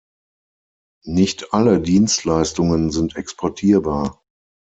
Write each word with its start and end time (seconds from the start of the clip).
Nicht 1.05 1.53
alle 1.53 1.79
Dienstleistungen 1.79 2.89
sind 2.89 3.15
exportierbar. 3.17 4.25